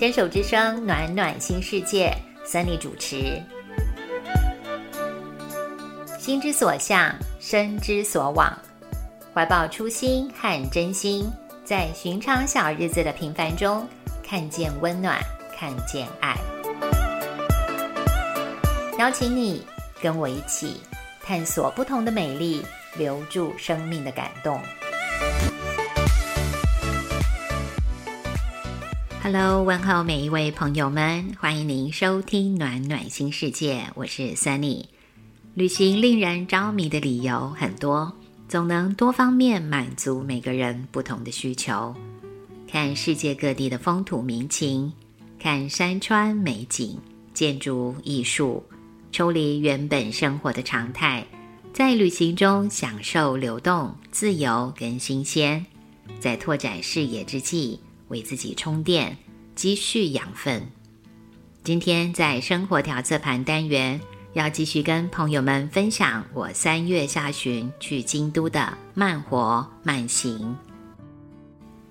[0.00, 2.10] 牵手之声，暖暖新世界
[2.46, 3.38] ，Sunny 主持。
[6.18, 8.50] 心之所向，身之所往，
[9.34, 11.30] 怀抱初心和真心，
[11.66, 13.86] 在寻常小日子的平凡中，
[14.26, 15.20] 看见温暖，
[15.54, 16.34] 看见爱。
[18.98, 19.66] 邀请你
[20.00, 20.80] 跟我一起
[21.22, 22.64] 探索不同的美丽，
[22.96, 24.58] 留住生命的感动。
[29.22, 34.86] Hello，问候每一位朋友们，欢迎您收听暖暖新世界，我是 Sunny。
[35.52, 38.10] 旅行令人着迷的理由很多，
[38.48, 41.94] 总能多方面满足每个人不同的需求。
[42.66, 44.90] 看世界各地的风土民情，
[45.38, 46.98] 看山川美景、
[47.34, 48.64] 建筑艺术，
[49.12, 51.26] 抽离原本生活的常态，
[51.74, 55.64] 在旅行中享受流动、自由跟新鲜，
[56.18, 57.78] 在拓展视野之际。
[58.10, 59.16] 为自己充电，
[59.56, 60.62] 积蓄养分。
[61.64, 64.00] 今天在生活调色盘单元，
[64.34, 70.56] 要继续跟朋友们分享我三月下旬去京都的慢活慢行。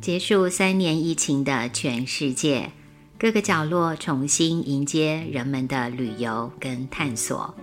[0.00, 2.70] 结束三年疫情的全世界，
[3.18, 7.54] 各个角落重新迎接人们的旅游跟探索。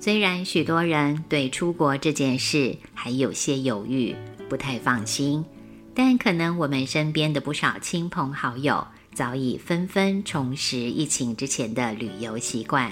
[0.00, 4.14] 虽然许多人对出国这件事还有些犹豫，
[4.48, 5.44] 不太放心。
[5.94, 12.90] 但可能我们身边的不少亲朋好友早已纷纷重拾疫情之前的旅游习惯，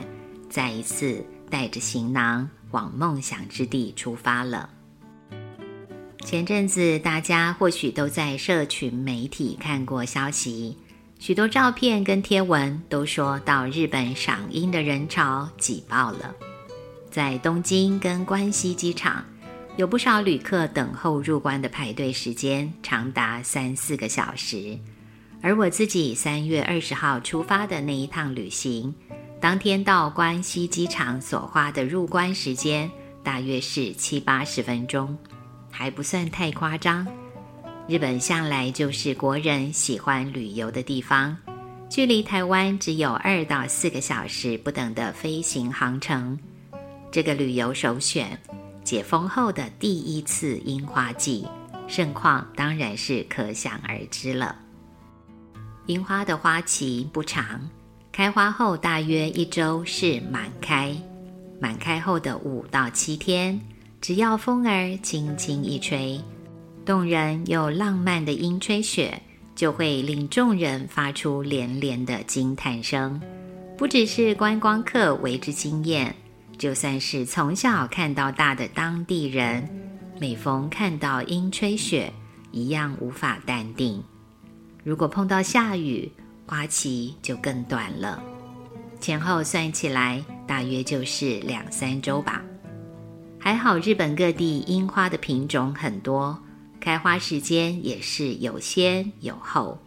[0.51, 4.69] 再一次带着行囊往梦想之地出发了。
[6.27, 10.77] 前阵子大家或许都在社群媒体看过消息，
[11.19, 16.35] 许多照片跟贴文都说到日本赏樱的人潮挤爆了，
[17.11, 19.25] 在东京跟关西机场。
[19.81, 24.79] 有不少旅客等候入关的排队时间长达三四个小时，
[25.41, 28.95] 而我自己三月二十号出发的那一趟旅行，
[29.41, 32.91] 当天到关西机场所花的入关时间
[33.23, 35.17] 大约是七八十分钟，
[35.71, 37.07] 还不算太夸张。
[37.89, 41.35] 日本向来就是国人喜欢旅游的地方，
[41.89, 46.39] 距离台湾只有二到四个小时不等的飞行航程，
[47.11, 48.39] 这个旅游首选。
[48.83, 51.47] 解封后的第一次樱花季，
[51.87, 54.57] 盛况当然是可想而知了。
[55.87, 57.69] 樱花的花期不长，
[58.13, 60.97] 开花后大约一周是满开，
[61.61, 63.61] 满开后的五到七天，
[64.01, 66.21] 只要风儿轻轻一吹，
[66.85, 69.21] 动人又浪漫的樱吹雪，
[69.55, 73.21] 就会令众人发出连连的惊叹声，
[73.77, 76.15] 不只是观光客为之惊艳。
[76.61, 79.67] 就算是从小看到大的当地人，
[80.21, 82.13] 每逢看到樱吹雪，
[82.53, 84.05] 一样无法淡定。
[84.85, 86.13] 如果碰到下雨，
[86.45, 88.23] 花期就更短了，
[89.01, 92.43] 前后算起来大约就是两三周吧。
[93.39, 96.39] 还好日本各地樱花的品种很多，
[96.79, 99.79] 开花时间也是有先有后。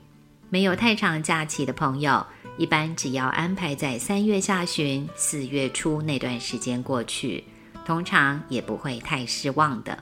[0.49, 2.25] 没有太长假期的朋友。
[2.57, 7.43] 一般只要安排在三月下旬、四月初那段时间过去，
[7.83, 9.97] 通常也不会太失望的。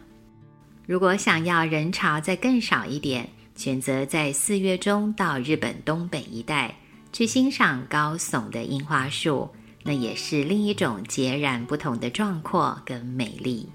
[0.85, 6.75] 如果想要人潮再更少一点，选择在四月中到日本东北一带
[7.13, 9.49] 去欣赏高耸的樱花树，
[9.83, 13.69] 那也是另一种截然不同的壮阔跟美丽。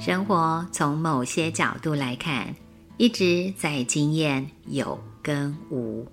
[0.00, 2.52] 生活从某些角度来看，
[2.96, 5.00] 一直在经验有。
[5.22, 6.06] 跟无，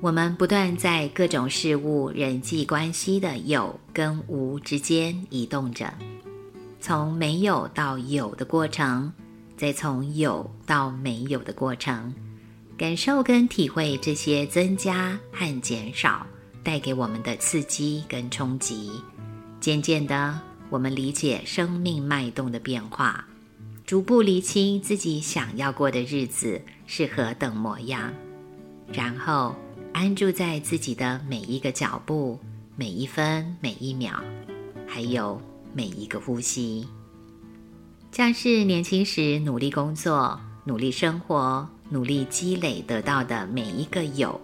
[0.00, 5.92] 我们不断在各种事物、人际关系的有跟无之间移动着，
[6.80, 9.12] 从没有到有的过程，
[9.56, 12.12] 再从有到没有的过程，
[12.76, 16.26] 感受跟体会这些增加和减少
[16.64, 18.90] 带给我们的刺激跟冲击。
[19.60, 20.40] 渐渐的，
[20.70, 23.24] 我们理解生命脉动的变化，
[23.92, 26.58] 逐步理清自己想要过的日子。
[26.86, 28.10] 是何等模样，
[28.90, 29.54] 然后
[29.92, 32.38] 安住在自己的每一个脚步、
[32.74, 34.14] 每一分每一秒，
[34.86, 35.38] 还有
[35.74, 36.88] 每一个呼吸，
[38.10, 44.40] 像是年轻时努力工作、努力生活、努力积累得到的每一个有，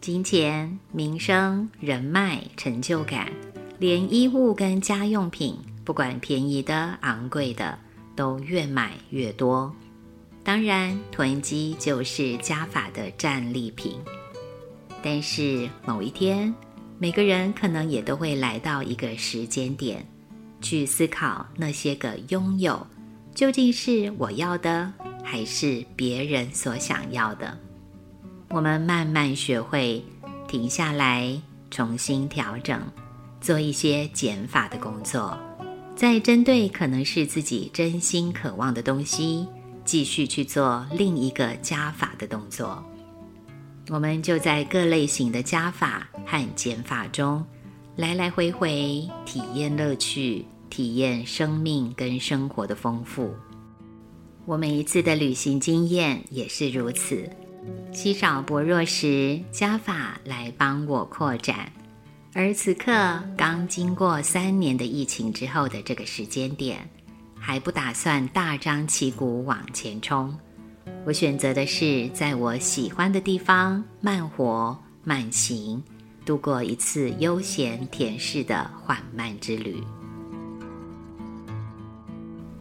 [0.00, 3.30] 金钱、名声、人脉、成就感，
[3.78, 7.78] 连衣物跟家用品，不管便宜的、昂贵的，
[8.16, 9.72] 都越买越多。
[10.42, 14.00] 当然，囤积就是加法的战利品。
[15.02, 16.52] 但是某一天，
[16.98, 20.04] 每个人可能也都会来到一个时间点，
[20.60, 22.84] 去思考那些个拥有，
[23.34, 24.92] 究竟是我要的，
[25.22, 27.56] 还是别人所想要的？
[28.48, 30.02] 我们慢慢学会
[30.48, 31.40] 停下来，
[31.70, 32.80] 重新调整，
[33.40, 35.36] 做一些减法的工作，
[35.96, 39.48] 再针对可能是自己真心渴望的东西，
[39.82, 42.84] 继续去做另一个加法的动作。
[43.88, 47.42] 我们就在各类型的加法和减法中，
[47.96, 53.34] 来来回回体验乐趣，体验生命跟生活的丰富。
[54.44, 57.26] 我每一次的旅行经验也是如此，
[57.90, 61.72] 稀少薄弱时，加法来帮我扩展。
[62.38, 62.92] 而此刻
[63.34, 66.86] 刚经过三年的疫情之后的这个时间点，
[67.34, 70.36] 还不打算大张旗鼓往前冲。
[71.06, 75.82] 我选择的是在我喜欢的地方慢活慢行，
[76.26, 79.82] 度过一次悠闲恬适的缓慢之旅。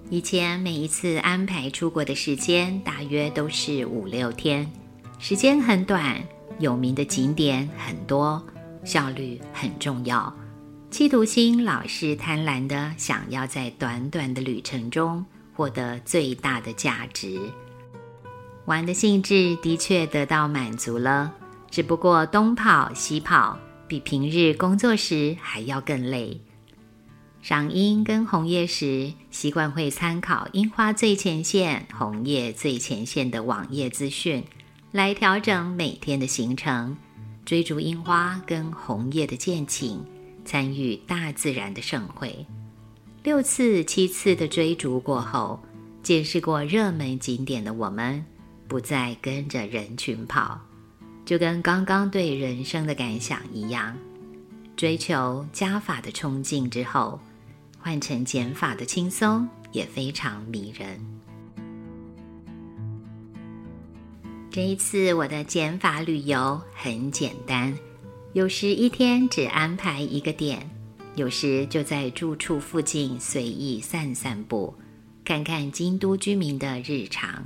[0.09, 4.71] 以前每一次安排出国的时间大约都是五六天，
[5.19, 6.23] 时间很短，
[6.59, 8.41] 有名的景点很多，
[8.85, 10.33] 效率很重要。
[10.89, 17.37] 企图心老是贪婪的想要在短短的旅程中获得最大的价值。
[18.65, 21.33] 玩的兴致的确得到满足了，
[21.69, 26.39] 只不过东跑西跑，比平日工作时还要更累。
[27.41, 34.43] 赏樱跟红叶时，习惯会参考樱花最前线、红叶最前线的网页资讯，
[34.91, 36.97] 来调整每天的行程，
[37.45, 40.03] 追逐樱花跟红叶的剑景，
[40.43, 42.45] 参与大自然的盛会。
[43.23, 45.59] 六次、七次的追逐过后，
[46.01, 48.25] 见识过热门景点的我们。
[48.67, 50.59] 不再跟着人群跑，
[51.23, 53.95] 就跟刚刚对人生的感想一样，
[54.75, 57.19] 追求加法的冲劲之后，
[57.79, 60.99] 换成减法的轻松也非常迷人。
[64.55, 67.77] 这一次我的减法旅游很简单，
[68.31, 70.71] 有时一天只安排一个点，
[71.15, 74.73] 有时就在住处附近随意散散步，
[75.25, 77.45] 看看京都居民的日常。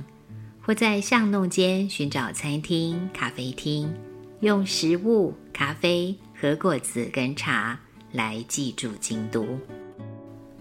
[0.62, 3.92] 或在巷弄间寻找餐厅、咖啡厅，
[4.38, 7.76] 用食物、咖啡和果子跟茶
[8.12, 9.44] 来记住京都。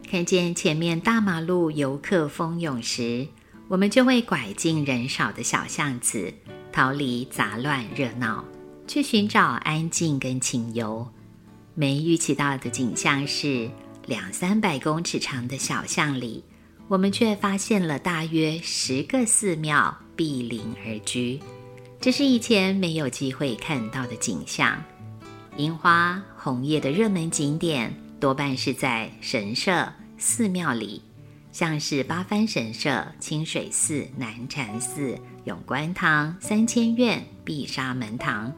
[0.10, 3.28] 看见前面大马路游客蜂拥时，
[3.70, 6.34] 我们就会拐进人少的小巷子，
[6.72, 8.44] 逃离杂乱热闹，
[8.88, 11.08] 去寻找安静跟清幽。
[11.76, 13.70] 没预期到的景象是，
[14.08, 16.44] 两三百公尺长的小巷里。
[16.88, 21.40] 我们却发现了大约十个寺庙毗邻而居，
[22.02, 24.84] 这是以前没有机会看到的景象。
[25.58, 29.88] 樱花、红叶的热门景点多半是在神社、
[30.18, 31.00] 寺庙里，
[31.60, 38.50] 像是八幡神社、清水寺、南禅寺、永观堂、三千院、碧沙门堂，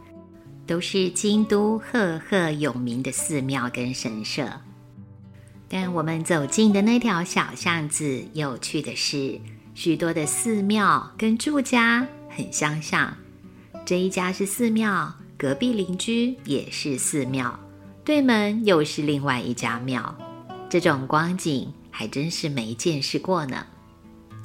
[0.67, 4.47] 都是京都赫赫有名的寺庙跟神社。
[5.67, 9.41] 但我们走进的那条小巷子，有趣的是，
[9.73, 13.11] 许多的寺庙跟住家很相像。
[13.83, 17.59] 这一家是寺庙，隔壁邻居也是寺庙，
[18.05, 20.15] 对门又是另外一家庙。
[20.69, 23.67] 这种光景还真是没见识过呢。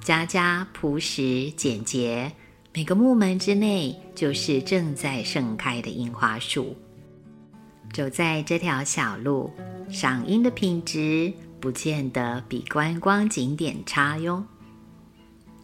[0.03, 2.31] 家家朴实简洁，
[2.75, 6.77] 每个木门之内就是正在盛开的樱花树。
[7.93, 9.51] 走在这条小路。
[9.89, 14.45] 赏樱的品质不见得比观光景点差哟。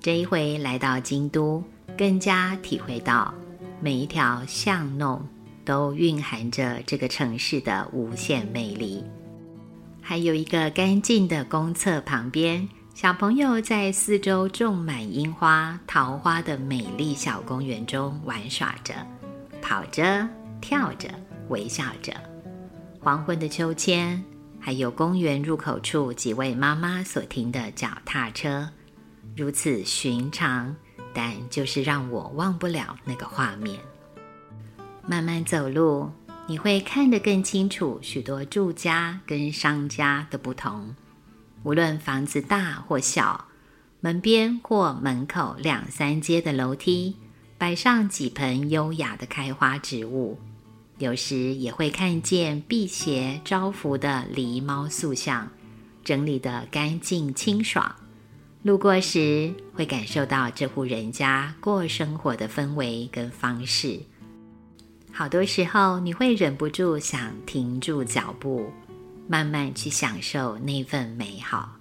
[0.00, 1.60] 这一回来到京都，
[1.98, 3.34] 更加体会到
[3.80, 5.20] 每一条巷弄
[5.64, 9.02] 都蕴含着这个城市的无限魅力。
[10.04, 18.94] 还有一个干净的公厕旁边，小朋友在四周种满樱花、桃花的美丽小公园中玩耍着，
[19.62, 20.28] 跑着、
[20.60, 21.08] 跳着、
[21.48, 22.12] 微笑着。
[23.00, 24.22] 黄昏的秋千，
[24.58, 28.68] 还有公园入口处几位妈妈所停的脚踏车，
[29.36, 30.74] 如此寻常，
[31.14, 33.78] 但就是让我忘不了那个画面。
[35.06, 36.10] 慢慢走路，
[36.46, 40.94] 你会看得更清楚许多住家跟商家的不同。
[41.62, 43.46] 无论房子大或小，
[44.00, 47.14] 门边或门口两三阶的楼梯，
[47.56, 50.38] 摆上几盆优雅的开花植物。
[50.98, 55.48] 有时也会看见辟邪招福的狸猫塑像，
[56.04, 57.94] 整理得干净清爽。
[58.62, 64.00] 路过时会感受到这户人家过生活的氛围跟方式。
[65.14, 68.72] 好多时候你会忍不住想停住脚步，
[69.28, 71.76] 慢慢去享受那份美好。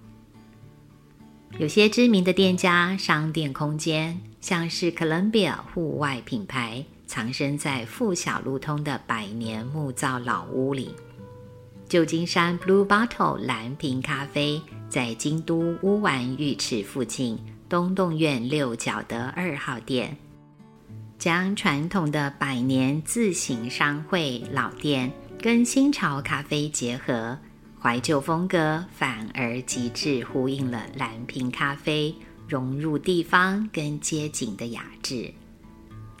[1.58, 10.94] 有些知名的店家、商店空间，像是 Columbia 户外品牌，藏身在富小路通的百年木造老屋里。
[11.88, 20.16] 旧金山 Blue Bottle 蓝瓶咖啡在京都乌丸浴池附近东洞院六角的二号店，
[21.22, 25.08] 将传统的百年自行商会老店
[25.40, 27.38] 跟新潮咖啡结合，
[27.80, 32.12] 怀旧风格反而极致呼应了蓝瓶咖啡
[32.48, 35.32] 融入地方跟街景的雅致，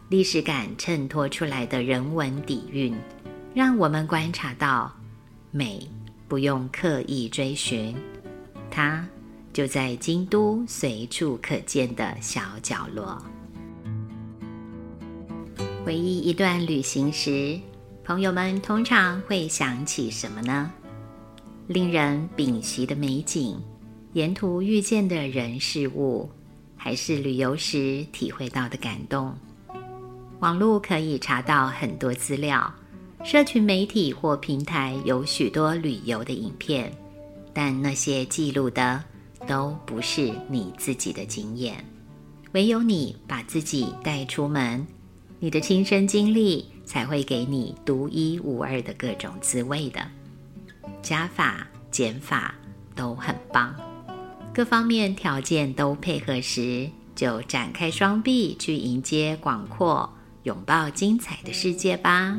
[0.08, 2.96] 历史感衬托出来的人文底蕴，
[3.52, 4.92] 让我们观察到。
[5.50, 5.84] 美
[6.28, 7.92] 不用刻意追寻，
[8.70, 9.04] 它
[9.52, 13.20] 就在京都随处可见的小角落。
[15.84, 17.58] 回忆一段旅行时，
[18.04, 20.70] 朋友们通常会想起什么呢？
[21.66, 23.56] 令人屏息的美景，
[24.12, 26.30] 沿途遇见的人事物，
[26.76, 29.34] 还是旅游时体会到的感动？
[30.38, 32.72] 网络可以查到很多资料。
[33.24, 36.92] 社群媒体或平台有许多旅游的影片，
[37.52, 39.02] 但那些记录的
[39.48, 41.84] 都不是你自己的经验。
[42.52, 44.84] 唯有你把自己带出门，
[45.44, 50.00] 你的亲身经历才会给你独一无二的各种滋味的。
[51.02, 52.54] 加法、减法
[52.94, 53.74] 都很棒，
[54.54, 60.08] 各方面条件都配合时，就展开双臂去迎接广阔、
[60.44, 62.38] 拥抱精彩的世界吧。